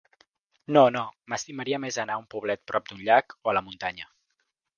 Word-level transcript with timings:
No, 0.77 0.81
no, 0.95 1.03
m'estimaria 1.33 1.79
més 1.83 1.99
anar 2.05 2.15
a 2.15 2.23
un 2.23 2.25
poblet 2.37 2.63
prop 2.73 2.89
d'un 2.91 3.05
llac, 3.11 3.37
o 3.45 3.53
a 3.53 3.57
la 3.61 3.65
muntanya. 3.69 4.11